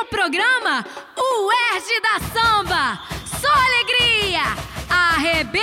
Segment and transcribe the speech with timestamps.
[0.00, 0.84] o programa
[1.74, 3.00] Erge da Samba.
[3.24, 4.42] Só alegria!
[4.88, 5.58] Arrebenta!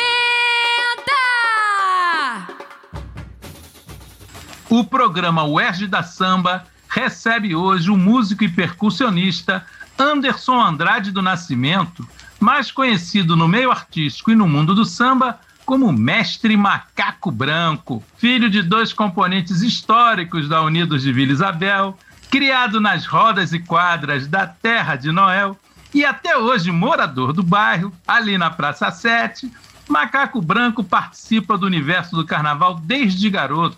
[4.69, 9.65] O programa UERJ da Samba recebe hoje o músico e percussionista
[9.97, 12.07] Anderson Andrade do Nascimento,
[12.39, 18.49] mais conhecido no meio artístico e no mundo do samba como Mestre Macaco Branco, filho
[18.49, 21.97] de dois componentes históricos da Unidos de Vila Isabel,
[22.29, 25.57] criado nas rodas e quadras da Terra de Noel
[25.93, 29.49] e até hoje morador do bairro, ali na Praça 7,
[29.87, 33.77] Macaco Branco participa do universo do carnaval desde garoto,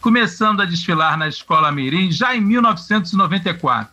[0.00, 3.92] começando a desfilar na Escola Mirim já em 1994.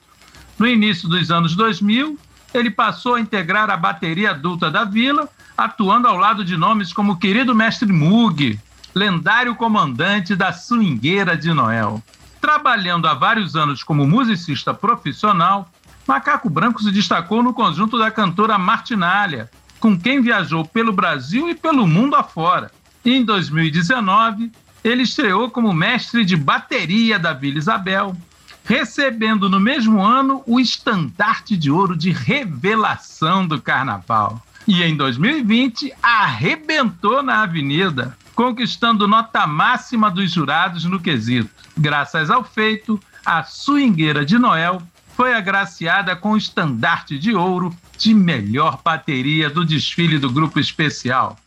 [0.58, 2.17] No início dos anos 2000,
[2.53, 7.14] ele passou a integrar a bateria adulta da vila, atuando ao lado de nomes como
[7.14, 8.58] o querido mestre Mug,
[8.94, 12.02] lendário comandante da Swingueira de Noel.
[12.45, 15.67] Trabalhando há vários anos como musicista profissional,
[16.08, 19.49] Macaco Branco se destacou no conjunto da cantora Martinalha,
[19.80, 22.72] com quem viajou pelo Brasil e pelo mundo afora.
[23.03, 24.52] Em 2019,
[24.83, 28.16] ele estreou como mestre de bateria da Vila Isabel,
[28.64, 34.39] recebendo no mesmo ano o estandarte de ouro de revelação do carnaval.
[34.67, 41.64] E em 2020, arrebentou na Avenida, conquistando nota máxima dos jurados no quesito.
[41.78, 44.81] Graças ao feito, a swingueira de Noel
[45.16, 51.38] foi agraciada com o estandarte de ouro de melhor bateria do desfile do grupo especial.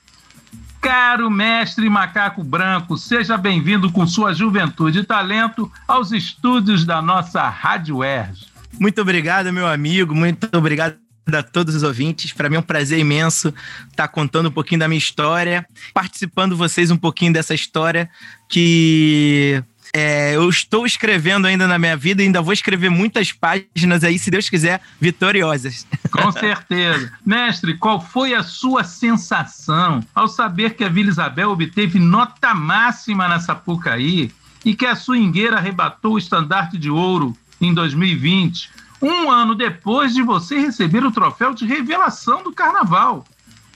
[0.81, 7.49] Caro mestre Macaco Branco, seja bem-vindo com sua juventude e talento aos estúdios da nossa
[7.49, 8.47] Rádio Erge.
[8.79, 12.33] Muito obrigado, meu amigo, muito obrigado a todos os ouvintes.
[12.33, 13.53] Para mim é um prazer imenso
[13.91, 18.09] estar contando um pouquinho da minha história, participando vocês um pouquinho dessa história
[18.49, 19.63] que
[19.95, 24.19] é, eu estou escrevendo ainda na minha vida e ainda vou escrever muitas páginas aí,
[24.19, 25.87] se Deus quiser, vitoriosas.
[26.11, 27.13] Com certeza.
[27.25, 33.29] Mestre, qual foi a sua sensação ao saber que a Vila Isabel obteve nota máxima
[33.29, 34.31] na Sapucaí
[34.65, 38.71] e que a swingueira arrebatou o estandarte de ouro em 2020,
[39.01, 43.25] um ano depois de você receber o troféu de revelação do carnaval?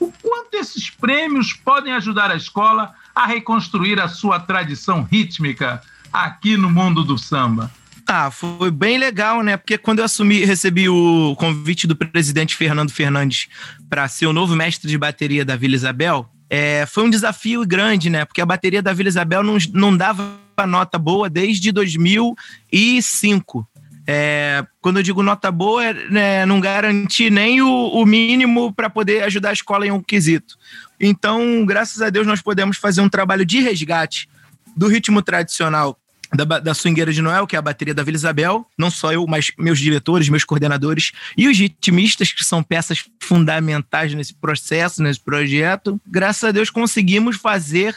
[0.01, 5.81] O quanto esses prêmios podem ajudar a escola a reconstruir a sua tradição rítmica
[6.13, 7.71] aqui no mundo do samba?
[8.07, 9.57] Ah, foi bem legal, né?
[9.57, 13.49] Porque quando eu assumi, recebi o convite do presidente Fernando Fernandes
[13.89, 18.11] para ser o novo mestre de bateria da Vila Isabel, é, foi um desafio grande,
[18.11, 18.25] né?
[18.25, 20.37] Porque a bateria da Vila Isabel não, não dava
[20.67, 23.67] nota boa desde 2005.
[24.07, 29.23] É, quando eu digo nota boa, né, não garantir nem o, o mínimo para poder
[29.23, 30.57] ajudar a escola em um quesito.
[31.01, 34.29] Então, graças a Deus, nós podemos fazer um trabalho de resgate
[34.77, 35.97] do ritmo tradicional
[36.35, 39.27] da, da Swingueira de Noel, que é a bateria da Vila Isabel, não só eu,
[39.27, 45.21] mas meus diretores, meus coordenadores e os ritmistas, que são peças fundamentais nesse processo, nesse
[45.21, 46.01] projeto.
[46.07, 47.95] Graças a Deus conseguimos fazer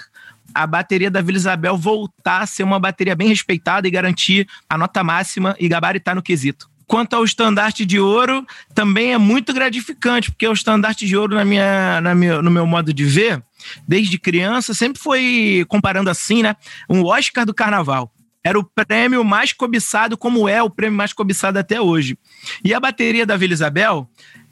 [0.54, 4.78] a bateria da Vila Isabel voltar a ser uma bateria bem respeitada e garantir a
[4.78, 6.70] nota máxima e gabaritar no quesito.
[6.88, 11.44] Quanto ao estandarte de ouro, também é muito gratificante, porque o estandarte de ouro, na
[11.44, 13.42] minha, na minha, no meu modo de ver,
[13.88, 16.56] desde criança, sempre foi, comparando assim, né?
[16.88, 18.12] Um Oscar do carnaval
[18.46, 22.16] era o prêmio mais cobiçado, como é o prêmio mais cobiçado até hoje.
[22.64, 24.08] E a bateria da Vila Isabel,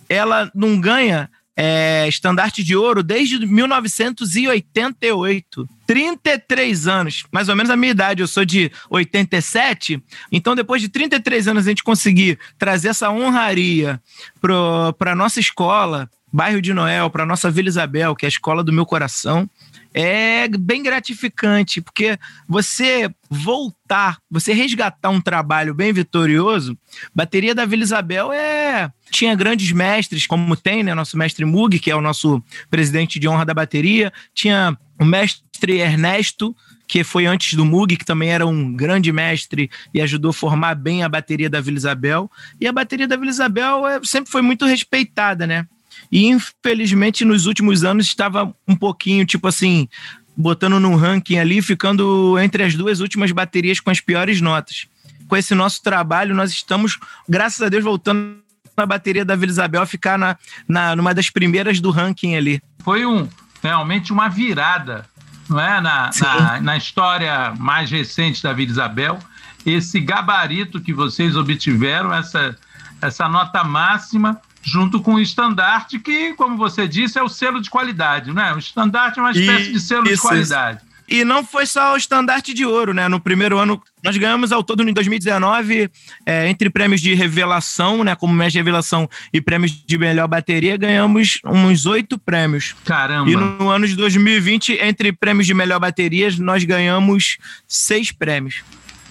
[0.10, 5.70] ela não ganha é, estandarte de ouro desde 1988.
[5.86, 10.02] 33 anos, mais ou menos a minha idade, eu sou de 87.
[10.32, 14.02] Então, depois de 33 anos, a gente conseguir trazer essa honraria
[14.42, 18.30] para a nossa escola, bairro de Noel, para a nossa Vila Isabel, que é a
[18.30, 19.48] escola do meu coração,
[19.94, 22.18] é bem gratificante, porque
[22.50, 26.76] você voltar, você resgatar um trabalho bem vitorioso,
[27.14, 31.92] bateria da Vila Isabel é tinha grandes mestres, como tem, né, nosso mestre Mug, que
[31.92, 36.56] é o nosso presidente de honra da bateria, tinha o mestre Ernesto,
[36.88, 40.76] que foi antes do Mug, que também era um grande mestre e ajudou a formar
[40.76, 42.30] bem a bateria da Vila Isabel.
[42.60, 45.66] E a bateria da Vila Isabel é, sempre foi muito respeitada, né?
[46.12, 49.88] E infelizmente nos últimos anos estava um pouquinho, tipo assim,
[50.36, 54.88] botando num ranking ali, ficando entre as duas últimas baterias com as piores notas.
[55.28, 58.38] Com esse nosso trabalho, nós estamos, graças a Deus, voltando
[58.76, 60.38] na bateria da Vila Isabel a ficar na,
[60.68, 62.62] na, numa das primeiras do ranking ali.
[62.84, 63.28] Foi um,
[63.62, 65.06] realmente uma virada,
[65.48, 65.80] não é?
[65.80, 69.20] Na, na, na história mais recente da Vila Isabel.
[69.66, 72.56] Esse gabarito que vocês obtiveram, essa,
[73.02, 77.70] essa nota máxima, junto com o estandarte, que, como você disse, é o selo de
[77.70, 78.54] qualidade, né?
[78.54, 80.78] O estandarte é uma espécie de selo isso, de qualidade.
[80.78, 80.94] Isso.
[81.08, 83.10] E não foi só o estandarte de ouro, né?
[83.10, 85.92] No primeiro ano, nós ganhamos ao todo em 2019,
[86.26, 88.16] é, entre prêmios de revelação, né?
[88.16, 92.74] Como mestre de revelação e prêmios de melhor bateria, ganhamos uns oito prêmios.
[92.86, 93.30] Caramba!
[93.30, 97.38] E no ano de 2020, entre prêmios de melhor bateria, nós ganhamos
[97.68, 98.64] seis prêmios.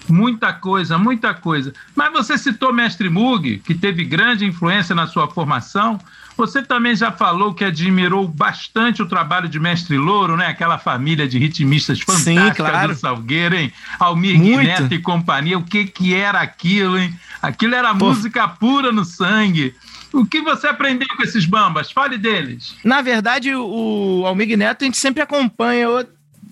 [0.09, 1.73] Muita coisa, muita coisa.
[1.95, 5.99] Mas você citou Mestre Mug, que teve grande influência na sua formação.
[6.35, 10.47] Você também já falou que admirou bastante o trabalho de Mestre Louro, né?
[10.47, 12.93] Aquela família de ritmistas fantásticas Sim, claro.
[12.93, 13.71] do Salgueiro, hein?
[13.99, 15.57] Almir Neto e companhia.
[15.57, 17.13] O que que era aquilo, hein?
[17.41, 18.09] Aquilo era Pô.
[18.09, 19.75] música pura no sangue.
[20.11, 21.91] O que você aprendeu com esses bambas?
[21.91, 22.75] Fale deles.
[22.83, 25.87] Na verdade, o Almir Neto a gente sempre acompanha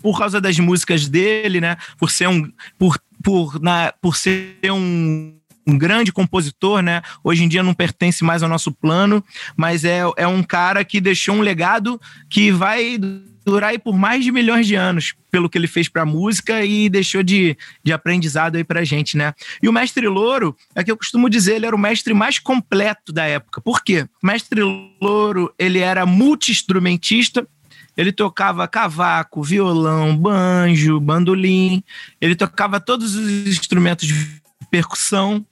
[0.01, 1.77] por causa das músicas dele, né?
[1.97, 7.01] Por ser um por por, na, por ser um um grande compositor, né?
[7.23, 9.23] Hoje em dia não pertence mais ao nosso plano,
[9.56, 12.97] mas é, é um cara que deixou um legado que vai
[13.45, 16.63] durar aí por mais de milhões de anos, pelo que ele fez para a música
[16.63, 19.33] e deixou de, de aprendizado aí para gente, né?
[19.62, 23.12] E o Mestre Louro, é que eu costumo dizer, ele era o mestre mais completo
[23.12, 23.62] da época.
[23.62, 24.07] Por quê?
[24.21, 24.62] O Mestre
[25.01, 27.47] Louro, ele era multi-instrumentista,
[27.95, 31.83] ele tocava cavaco, violão, banjo, bandolim,
[32.19, 35.45] ele tocava todos os instrumentos de percussão,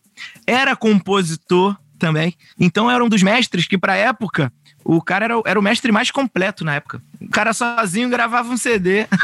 [0.47, 2.33] era compositor também.
[2.59, 4.51] Então era um dos mestres que, para a época,
[4.83, 7.01] o cara era, era o mestre mais completo na época.
[7.21, 9.05] O cara sozinho gravava um CD.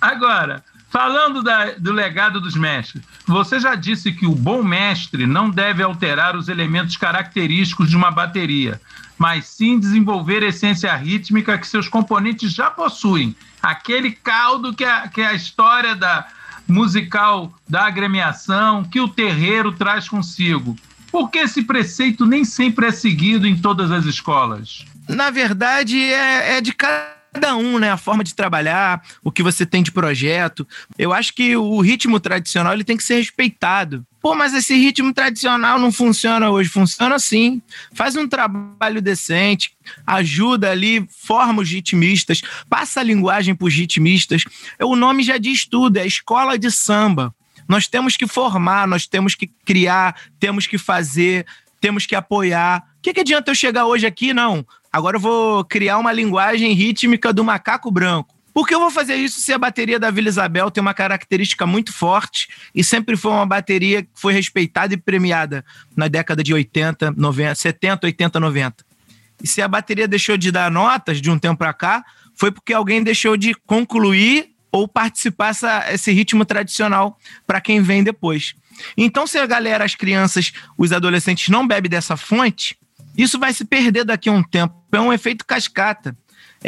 [0.00, 5.50] Agora, falando da, do legado dos mestres, você já disse que o bom mestre não
[5.50, 8.80] deve alterar os elementos característicos de uma bateria,
[9.18, 13.34] mas sim desenvolver a essência rítmica que seus componentes já possuem.
[13.62, 16.26] Aquele caldo que a, que a história da,
[16.66, 20.76] musical da agremiação que o terreiro traz consigo.
[21.10, 24.84] Por que esse preceito nem sempre é seguido em todas as escolas?
[25.08, 27.90] Na verdade, é, é de cada um, né?
[27.90, 30.66] A forma de trabalhar, o que você tem de projeto.
[30.98, 34.04] Eu acho que o ritmo tradicional ele tem que ser respeitado.
[34.26, 36.68] Pô, mas esse ritmo tradicional não funciona hoje.
[36.68, 37.62] Funciona sim.
[37.92, 39.70] Faz um trabalho decente,
[40.04, 44.42] ajuda ali, forma os ritmistas, passa a linguagem para os ritmistas.
[44.82, 47.32] O nome já diz tudo, é escola de samba.
[47.68, 51.46] Nós temos que formar, nós temos que criar, temos que fazer,
[51.80, 52.82] temos que apoiar.
[52.98, 54.34] O que, que adianta eu chegar hoje aqui?
[54.34, 54.66] Não.
[54.92, 58.35] Agora eu vou criar uma linguagem rítmica do macaco branco.
[58.56, 61.66] Por que eu vou fazer isso se a bateria da Vila Isabel tem uma característica
[61.66, 65.62] muito forte e sempre foi uma bateria que foi respeitada e premiada
[65.94, 68.86] na década de 80, 90, 70, 80, 90?
[69.42, 72.02] E se a bateria deixou de dar notas de um tempo para cá,
[72.34, 78.02] foi porque alguém deixou de concluir ou participar essa, esse ritmo tradicional para quem vem
[78.02, 78.54] depois.
[78.96, 82.74] Então, se a galera, as crianças, os adolescentes não bebem dessa fonte,
[83.18, 84.82] isso vai se perder daqui a um tempo.
[84.90, 86.16] É um efeito cascata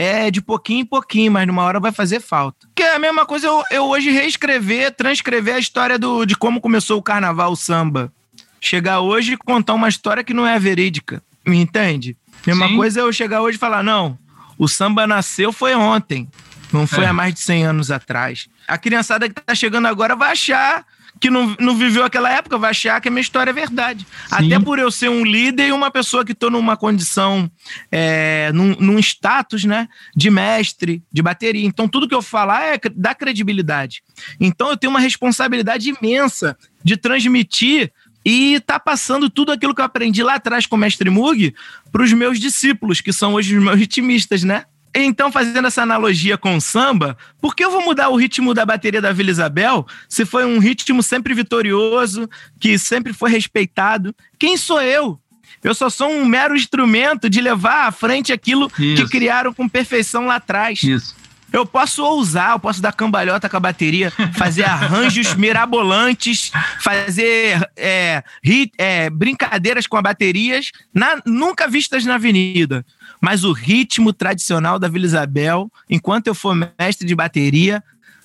[0.00, 2.68] é de pouquinho em pouquinho, mas numa hora vai fazer falta.
[2.72, 6.60] Que é a mesma coisa eu, eu hoje reescrever, transcrever a história do, de como
[6.60, 8.12] começou o carnaval, o samba.
[8.60, 11.20] Chegar hoje e contar uma história que não é verídica.
[11.44, 12.16] Me entende?
[12.46, 12.76] Mesma Sim.
[12.76, 14.16] coisa eu chegar hoje e falar: não,
[14.56, 16.28] o samba nasceu foi ontem,
[16.72, 17.08] não foi é.
[17.08, 18.48] há mais de 100 anos atrás.
[18.68, 20.86] A criançada que tá chegando agora vai achar
[21.20, 24.06] que não, não viveu aquela época vai achar que a minha história é verdade.
[24.29, 24.55] Sim.
[24.55, 27.50] Até por eu ser um líder e uma pessoa que estou numa condição,
[27.91, 31.67] é, num, num status, né, de mestre, de bateria.
[31.67, 34.03] Então, tudo que eu falar é da credibilidade.
[34.41, 37.93] Então, eu tenho uma responsabilidade imensa de transmitir
[38.25, 41.55] e tá passando tudo aquilo que eu aprendi lá atrás com o mestre Mug
[41.91, 44.65] para os meus discípulos, que são hoje os meus ritmistas, né?
[44.94, 48.64] Então, fazendo essa analogia com o samba, por que eu vou mudar o ritmo da
[48.64, 52.28] bateria da Vila Isabel se foi um ritmo sempre vitorioso,
[52.58, 54.14] que sempre foi respeitado?
[54.38, 55.20] Quem sou eu?
[55.62, 59.04] Eu só sou um mero instrumento de levar à frente aquilo Isso.
[59.04, 60.82] que criaram com perfeição lá atrás.
[60.82, 61.14] Isso.
[61.52, 68.22] Eu posso ousar, eu posso dar cambalhota com a bateria, fazer arranjos mirabolantes, fazer é,
[68.44, 72.84] hit, é, brincadeiras com a baterias, na, nunca vistas na avenida
[73.20, 77.82] mas o ritmo tradicional da Vila Isabel, enquanto eu for mestre de bateria,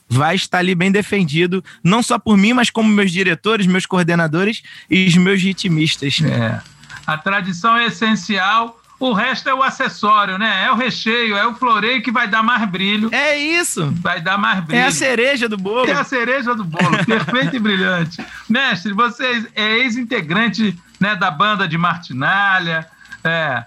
[0.08, 4.62] vai estar ali bem defendido, não só por mim, mas como meus diretores, meus coordenadores
[4.90, 6.22] e os meus ritmistas.
[6.22, 6.62] É.
[7.06, 10.66] A tradição é essencial, o resto é o acessório, né?
[10.66, 13.10] É o recheio, é o floreio que vai dar mais brilho.
[13.14, 13.92] É isso.
[14.02, 14.82] Vai dar mais brilho.
[14.82, 15.90] É a cereja do bolo.
[15.90, 18.24] É a cereja do bolo, perfeito e brilhante.
[18.48, 22.88] Mestre, você é ex-integrante né, da banda de Martinalha,
[23.24, 23.64] é,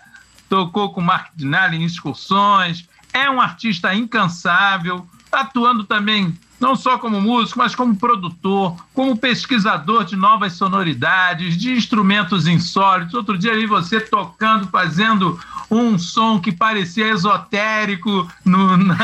[0.48, 7.20] tocou com Mark Dinali em excursões, é um artista incansável, atuando também não só como
[7.20, 13.14] músico, mas como produtor, como pesquisador de novas sonoridades, de instrumentos insólitos.
[13.14, 15.38] Outro dia ali você tocando, fazendo
[15.70, 18.96] um som que parecia esotérico no, na,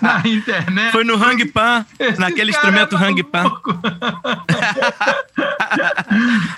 [0.00, 0.92] na internet.
[0.92, 1.84] Foi no Hang Pan,
[2.18, 3.44] naquele instrumento Hang Pan.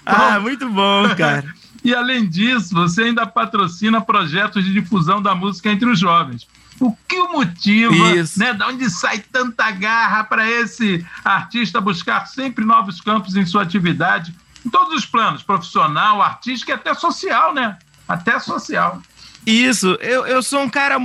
[0.05, 1.45] ah, muito bom, cara.
[1.85, 6.47] E além disso, você ainda patrocina projetos de difusão da música entre os jovens.
[6.79, 8.39] O que o motiva, Isso.
[8.39, 8.53] né?
[8.53, 14.35] Da onde sai tanta garra para esse artista buscar sempre novos campos em sua atividade,
[14.65, 17.79] em todos os planos, profissional, artístico e até social, né?
[18.07, 19.01] Até social.
[19.47, 20.97] Isso, eu, eu sou um cara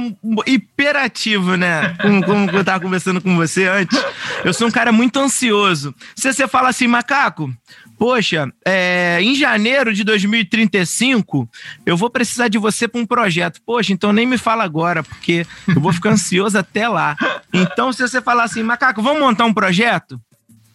[0.47, 1.95] hiperativo, né?
[2.01, 4.03] Como, como eu tava conversando com você antes.
[4.43, 5.93] Eu sou um cara muito ansioso.
[6.15, 7.53] Se você fala assim, macaco,
[8.01, 11.47] poxa, é, em janeiro de 2035
[11.85, 13.61] eu vou precisar de você para um projeto.
[13.63, 17.15] Poxa, então nem me fala agora, porque eu vou ficar ansioso até lá.
[17.53, 20.19] Então, se você falar assim, macaco, vamos montar um projeto?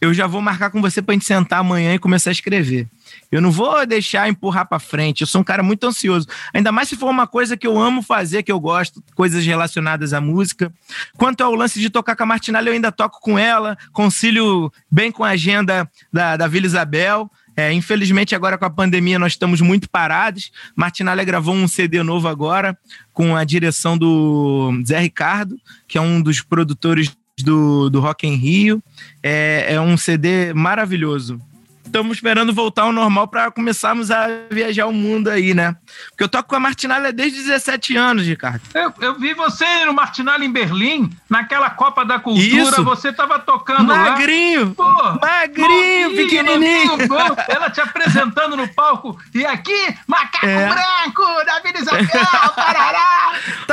[0.01, 2.87] Eu já vou marcar com você para gente sentar amanhã e começar a escrever.
[3.31, 5.23] Eu não vou deixar empurrar para frente.
[5.23, 6.27] Eu sou um cara muito ansioso.
[6.53, 10.13] Ainda mais se for uma coisa que eu amo fazer, que eu gosto, coisas relacionadas
[10.13, 10.73] à música.
[11.17, 15.11] Quanto ao lance de tocar com a Martinalha, eu ainda toco com ela, concilio bem
[15.11, 17.31] com a agenda da, da Vila Isabel.
[17.57, 20.53] É, infelizmente, agora com a pandemia, nós estamos muito parados.
[20.77, 22.77] Martinalha gravou um CD novo agora,
[23.15, 28.35] com a direção do Zé Ricardo, que é um dos produtores do, do Rock em
[28.35, 28.83] Rio.
[29.23, 31.41] É, é um CD maravilhoso
[31.87, 35.77] estamos esperando voltar ao normal para começarmos a viajar o mundo aí, né?
[36.11, 38.61] Porque eu toco com a Martinalha desde 17 anos, Ricardo.
[38.75, 42.85] Eu, eu vi você no Martinalha em Berlim, naquela Copa da Cultura, Isso.
[42.85, 44.75] você tava tocando magrinho, lá.
[44.75, 46.97] Pô, magrinho, novinho, pequenininho.
[46.97, 49.19] Novinho, ela te apresentando no palco.
[49.35, 50.69] E aqui, macaco é.
[50.69, 52.07] branco da Vila Isabel,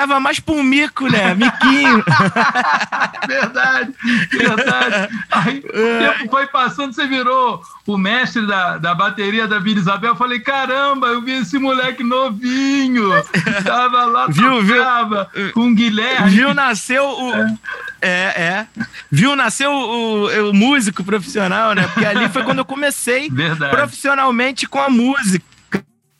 [0.03, 1.33] Tava mais um mico, né?
[1.33, 2.03] Miquinho.
[3.25, 3.93] verdade,
[4.33, 5.09] verdade.
[5.31, 6.11] Aí o é.
[6.11, 10.41] tempo foi passando, você virou o mestre da, da bateria da Vila Isabel, eu falei,
[10.41, 13.11] caramba, eu vi esse moleque novinho,
[13.63, 16.31] tava lá, viu, tocava, viu, com o Guilherme.
[16.31, 17.33] Viu, nasceu o...
[18.01, 18.41] É, é.
[18.41, 18.67] é.
[19.09, 21.87] Viu, nasceu o, o, músico profissional, né?
[21.87, 23.73] Porque ali foi quando eu comecei Verdade.
[23.73, 25.52] profissionalmente com a música.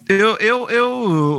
[0.07, 0.87] Eu, eu, eu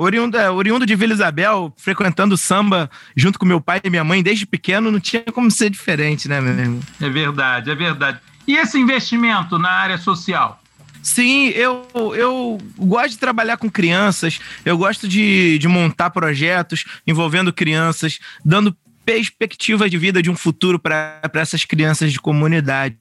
[0.00, 4.46] oriundo, oriundo de Vila Isabel, frequentando samba junto com meu pai e minha mãe desde
[4.46, 6.80] pequeno, não tinha como ser diferente, né, meu irmão?
[7.00, 8.18] É verdade, é verdade.
[8.46, 10.62] E esse investimento na área social?
[11.02, 17.52] Sim, eu, eu gosto de trabalhar com crianças, eu gosto de, de montar projetos envolvendo
[17.52, 22.96] crianças, dando perspectiva de vida de um futuro para essas crianças de comunidade.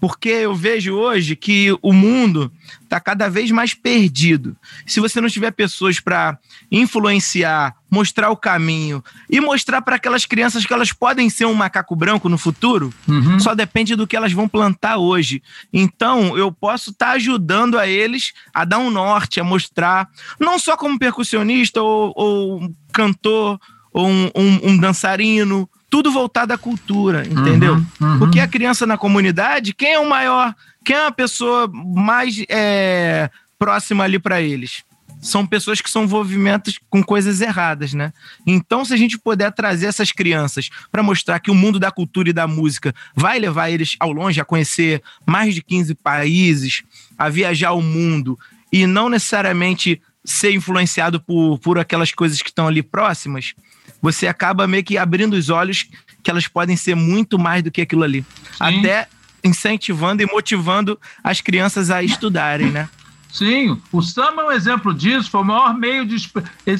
[0.00, 2.50] Porque eu vejo hoje que o mundo
[2.82, 4.56] está cada vez mais perdido.
[4.86, 6.38] Se você não tiver pessoas para
[6.70, 11.94] influenciar, mostrar o caminho e mostrar para aquelas crianças que elas podem ser um macaco
[11.94, 13.38] branco no futuro, uhum.
[13.38, 15.42] só depende do que elas vão plantar hoje.
[15.72, 20.08] Então, eu posso estar tá ajudando a eles a dar um norte, a mostrar,
[20.40, 23.60] não só como percussionista ou, ou cantor
[23.92, 27.74] ou um, um, um dançarino tudo voltado à cultura, entendeu?
[27.74, 28.18] Uhum, uhum.
[28.18, 30.52] Porque a criança na comunidade, quem é o maior,
[30.84, 34.82] quem é a pessoa mais é, próxima ali para eles?
[35.20, 38.12] São pessoas que são envolvimentos com coisas erradas, né?
[38.44, 42.28] Então, se a gente puder trazer essas crianças para mostrar que o mundo da cultura
[42.28, 46.82] e da música vai levar eles ao longe, a conhecer mais de 15 países,
[47.16, 48.36] a viajar o mundo
[48.72, 53.54] e não necessariamente ser influenciado por, por aquelas coisas que estão ali próximas,
[54.00, 55.88] você acaba meio que abrindo os olhos
[56.22, 58.24] que elas podem ser muito mais do que aquilo ali.
[58.52, 58.80] Sim.
[58.80, 59.08] Até
[59.42, 62.88] incentivando e motivando as crianças a estudarem, né?
[63.30, 66.30] Sim, o samba é um exemplo disso, foi o maior meio de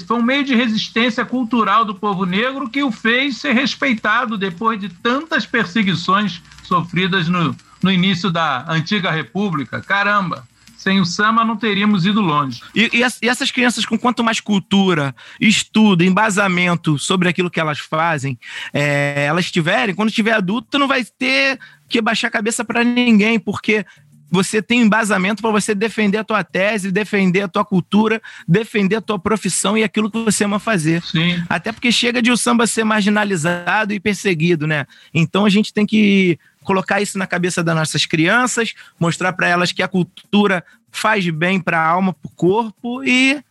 [0.06, 4.78] foi um meio de resistência cultural do povo negro que o fez ser respeitado depois
[4.78, 9.80] de tantas perseguições sofridas no, no início da antiga república.
[9.80, 10.46] Caramba!
[10.85, 12.61] Sem o samba não teríamos ido longe.
[12.75, 17.79] E, e, e, essas crianças, com quanto mais cultura, estudo, embasamento sobre aquilo que elas
[17.79, 18.38] fazem,
[18.71, 23.41] é, elas tiverem, quando tiver adulto, não vai ter que baixar a cabeça para ninguém,
[23.41, 23.87] porque
[24.31, 29.00] você tem embasamento para você defender a tua tese, defender a tua cultura, defender a
[29.00, 31.03] tua profissão e aquilo que você ama fazer.
[31.03, 31.43] Sim.
[31.49, 34.87] Até porque chega de o samba ser marginalizado e perseguido, né?
[35.14, 39.71] Então a gente tem que colocar isso na cabeça das nossas crianças, mostrar para elas
[39.71, 43.42] que a cultura faz bem para a alma, para o corpo e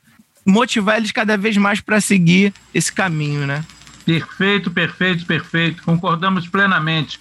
[0.46, 3.64] motivar eles cada vez mais para seguir esse caminho, né?
[4.06, 5.84] Perfeito, perfeito, perfeito.
[5.84, 7.20] Concordamos plenamente.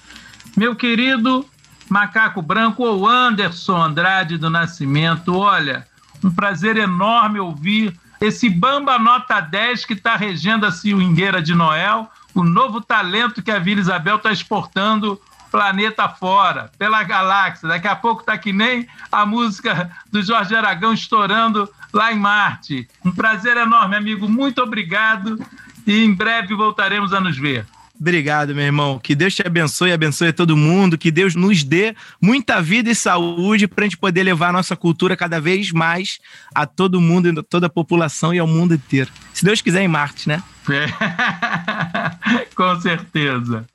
[0.57, 1.47] Meu querido
[1.89, 5.87] Macaco Branco ou Anderson Andrade do Nascimento, olha,
[6.25, 12.09] um prazer enorme ouvir esse Bamba Nota 10 que está regendo a Swingueira de Noel,
[12.35, 15.21] o novo talento que a Vila Isabel está exportando
[15.53, 17.69] planeta fora, pela galáxia.
[17.69, 22.89] Daqui a pouco tá que nem a música do Jorge Aragão estourando lá em Marte.
[23.05, 24.27] Um prazer enorme, amigo.
[24.27, 25.39] Muito obrigado
[25.87, 27.67] e em breve voltaremos a nos ver.
[28.01, 28.99] Obrigado, meu irmão.
[28.99, 33.69] Que Deus te abençoe, abençoe todo mundo, que Deus nos dê muita vida e saúde
[33.69, 36.19] para a gente poder levar a nossa cultura cada vez mais
[36.55, 39.11] a todo mundo, a toda a população e ao mundo inteiro.
[39.33, 40.43] Se Deus quiser, em Marte, né?
[40.69, 40.87] É.
[42.57, 43.67] Com certeza.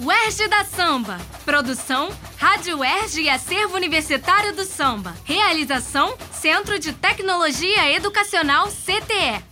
[0.00, 1.18] UERJ da Samba.
[1.44, 5.14] Produção, Rádio UERJ e Acervo Universitário do Samba.
[5.24, 9.42] Realização, Centro de Tecnologia Educacional CTE.